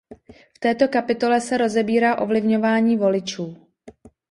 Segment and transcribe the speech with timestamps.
[0.55, 3.67] V této kapitole se rozebírá ovlivňování voličů.